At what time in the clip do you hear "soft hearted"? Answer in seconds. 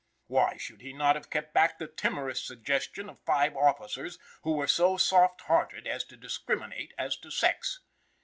4.97-5.85